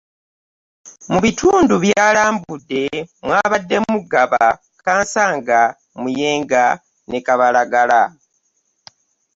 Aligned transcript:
Mu 1.11 1.17
bitundu 1.25 1.73
by'alambudde 1.83 2.83
mwabaddemu; 3.25 3.95
Ggaba, 4.03 4.45
Kansanga, 4.85 5.59
Muyenga 6.01 6.65
ne 7.09 7.19
Kaabalagala 7.25 8.01